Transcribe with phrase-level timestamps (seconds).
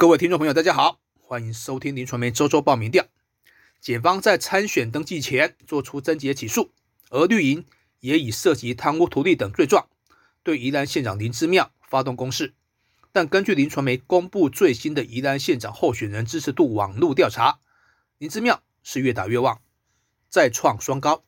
[0.00, 3.06] 各位听众朋友，大家好，欢迎收听林传媒周周报民调。
[3.82, 6.72] 检方在参选登记前做出侦结起诉，
[7.10, 7.66] 而绿营
[7.98, 9.90] 也以涉及贪污图利等罪状，
[10.42, 12.54] 对宜兰县长林之妙发动攻势。
[13.12, 17.60] 但根据林传媒公布最新的宜兰县长候选人支持度网络调查，
[18.16, 19.60] 林之妙是越打越旺，
[20.30, 21.24] 再创双高。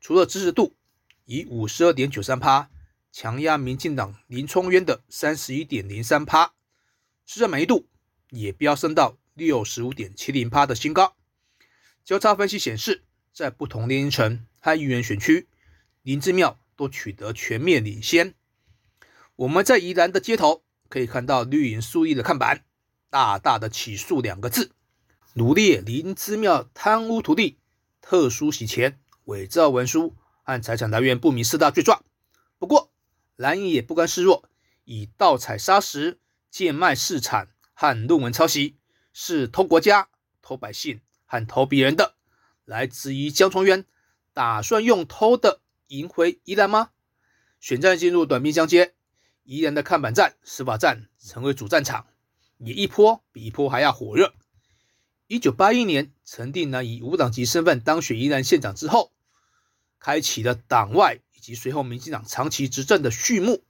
[0.00, 0.76] 除了支持度
[1.24, 2.70] 以五十二点九三趴
[3.10, 6.52] 强压民进党林冲渊的三十一点零三趴。
[7.30, 7.86] 市政满意度
[8.30, 11.14] 也飙升到六十五点七零趴的新高。
[12.02, 15.46] 交叉分析显示，在不同年龄层和议员选区，
[16.00, 18.34] 林志妙都取得全面领先。
[19.36, 22.64] 我们在宜兰的街头可以看到绿营树立的看板，
[23.10, 24.72] 大大的起诉两个字，
[25.34, 27.58] 努力林之妙贪污图利、
[28.00, 32.02] 特殊洗钱、伪造文书和财产来源不明四大罪状。
[32.58, 32.90] 不过
[33.36, 34.48] 蓝营也不甘示弱，
[34.84, 36.18] 以盗采砂石。
[36.58, 38.78] 贱卖市产和论文抄袭
[39.12, 40.08] 是偷国家、
[40.42, 42.16] 偷百姓和偷别人的，
[42.64, 43.84] 来质疑江崇渊
[44.32, 46.90] 打算用偷的赢回宜兰吗？
[47.60, 48.92] 选战进入短兵相接，
[49.44, 52.08] 宜兰的看板战、司法战成为主战场，
[52.56, 54.34] 也一波比一波还要火热。
[55.28, 59.12] 一九八一年，陈定南以无党籍身份当选宜兰县长之后，
[60.00, 63.62] 开启了党外以及随后民进党长期执政的序幕。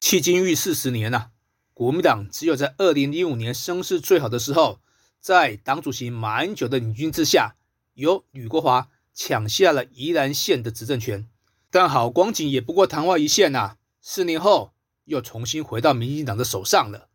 [0.00, 1.30] 迄今逾四十年呐。
[1.76, 4.80] 国民党只有在二零零五年声势最好的时候，
[5.20, 7.54] 在党主席马英九的领军之下，
[7.92, 11.28] 由吕国华抢下了宜兰县的执政权。
[11.70, 14.72] 但好光景也不过昙花一现呐，四年后
[15.04, 17.08] 又重新回到民进党的手上了。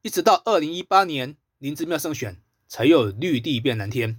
[0.00, 4.16] 一直到二零一八年林之妙胜选，才有绿地变蓝天。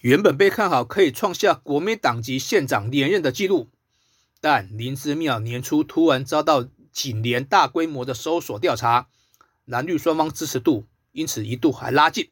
[0.00, 3.70] 原本被看好可以创下国民党籍县长连任的纪录，
[4.42, 6.68] 但林之妙年初突然遭到。
[6.96, 9.10] 警联大规模的搜索调查，
[9.66, 12.30] 蓝绿双方支持度因此一度还拉近，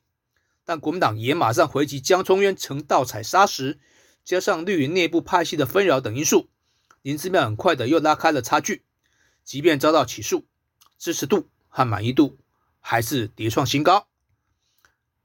[0.65, 3.79] 但国民党也马上回击江聪渊曾盗采砂石，
[4.25, 6.49] 加上绿营内部派系的纷扰等因素，
[7.03, 8.87] 林之妙很快的又拉开了差距。
[9.45, 10.47] 即便遭到起诉，
[10.97, 12.39] 支持度和满意度
[12.81, 14.09] 还是跌创新高。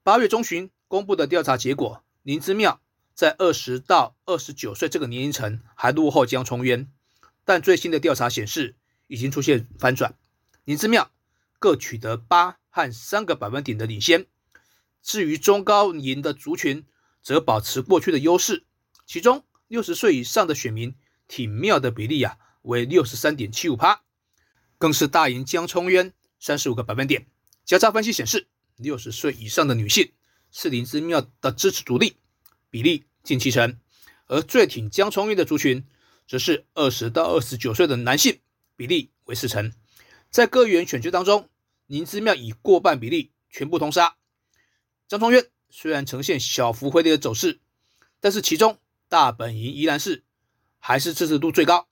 [0.04, 2.82] 八月中旬公布的调查结果，林之妙
[3.14, 6.92] 在二十到二十九岁这个年龄层还落后江聪渊，
[7.46, 8.76] 但最新的调查显示。
[9.10, 10.16] 已经出现反转，
[10.64, 11.12] 林之妙
[11.58, 14.28] 各取得八和三个百分点的领先。
[15.02, 16.86] 至于中高龄的族群，
[17.24, 18.66] 则保持过去的优势。
[19.06, 20.96] 其中六十岁以上的选民
[21.28, 24.04] 挺妙的比例啊，为六十三点七五趴，
[24.78, 27.26] 更是大赢江聪渊三十五个百分点。
[27.66, 30.12] 交叉分析显示，六十岁以上的女性
[30.52, 32.18] 是林之妙的支持主力，
[32.70, 33.80] 比例近七成。
[34.28, 35.88] 而最挺江聪渊的族群，
[36.28, 38.40] 则是二十到二十九岁的男性。
[38.80, 39.74] 比例为四成，
[40.30, 41.50] 在各员选区当中，
[41.86, 44.16] 林之妙以过半比例全部通杀。
[45.06, 47.60] 张聪渊虽然呈现小幅回跌的走势，
[48.22, 48.78] 但是其中
[49.10, 50.24] 大本营宜兰市
[50.78, 51.90] 还是支持度最高，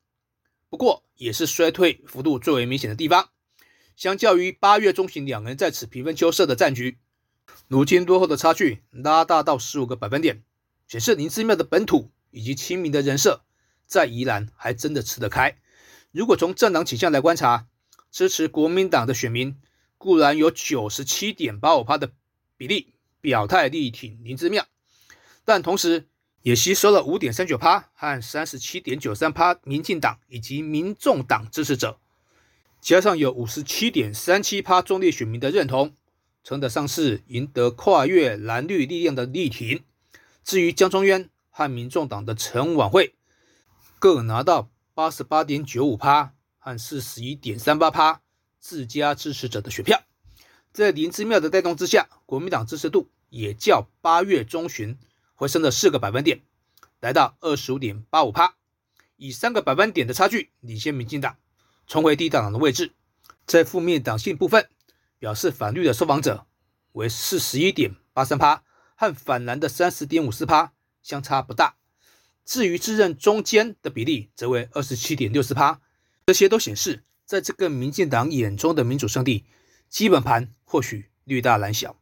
[0.70, 3.32] 不过也是衰退幅度最为明显的地方。
[3.98, 7.00] 相较于八月中旬两人在此平分秋色的战局，
[7.68, 10.42] 如今多后的差距拉大到十五个百分点，
[10.88, 13.44] 显示林之妙的本土以及亲民的人设
[13.86, 15.60] 在宜兰还真的吃得开。
[16.18, 17.68] 如果从政党倾向来观察，
[18.10, 19.56] 支持国民党的选民
[20.00, 22.12] 固然有九十七点八五趴的
[22.58, 24.66] 比例表态力挺林之妙，
[25.46, 26.08] 但同时
[26.42, 32.00] 也吸收了五点三九趴和三十七点九三趴民进党以及民众党支持者，
[32.82, 35.94] 加上有五十七点三七趴中立选民的认同，
[36.44, 39.84] 称得上是赢得跨越蓝绿力量的力挺。
[40.44, 43.14] 至于江中渊和民众党的陈晚会，
[44.00, 44.72] 各拿到。
[44.98, 48.24] 八十八点九五趴和四十一点三八趴
[48.58, 50.02] 自家支持者的选票，
[50.74, 54.98] 在林之妙的带动之下，国民党支持度也较八月中旬
[55.36, 56.42] 回升了四个百分点，
[57.00, 58.56] 来到二十五点八五趴，
[59.18, 61.38] 以三个百分点的差距领先民进党，
[61.86, 62.94] 重回第一党的位置。
[63.46, 64.68] 在负面党性部分，
[65.20, 66.48] 表示反绿的受访者
[66.94, 68.64] 为四十一点八三趴，
[68.96, 70.74] 和反蓝的三十点五四趴
[71.04, 71.77] 相差不大。
[72.48, 75.82] 至于自认中间的比例，则为二十七点六四趴，
[76.28, 79.44] 这些都显示，在这个民进党眼中的民主胜利，
[79.90, 82.00] 基本盘或许略大蓝小。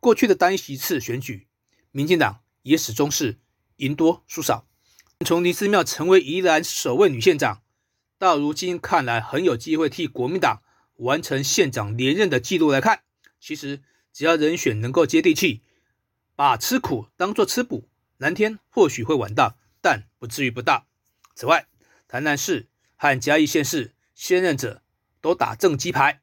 [0.00, 1.46] 过去的单席次选举，
[1.92, 3.38] 民进党也始终是
[3.76, 4.66] 赢多输少。
[5.24, 7.62] 从林思妙成为宜兰首位女县长，
[8.18, 10.62] 到如今看来很有机会替国民党
[10.96, 13.02] 完成县长连任的记录来看，
[13.38, 13.82] 其实
[14.12, 15.62] 只要人选能够接地气，
[16.34, 19.56] 把吃苦当做吃补，蓝天或许会晚到。
[19.86, 20.88] 但不至于不大。
[21.36, 21.68] 此外，
[22.08, 22.66] 台南市
[22.96, 24.82] 和嘉义县市现任者
[25.20, 26.22] 都打正机牌，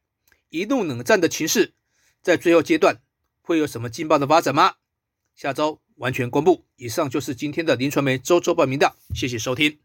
[0.50, 1.74] 一路冷战的情势，
[2.22, 3.02] 在最后阶段
[3.42, 4.76] 会有什么劲爆的发展吗？
[5.34, 6.66] 下周完全公布。
[6.76, 9.80] 以上就是今天的林传媒周周报名的，谢谢收听。